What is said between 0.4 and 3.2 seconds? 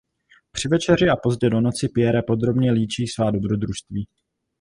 Při večeři a pozdě do noci Pierre podrobně líčí